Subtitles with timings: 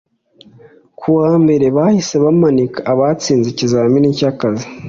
[0.99, 4.65] Kuwa mbere bahise bamanika abatsinze ikizamini cy’akazi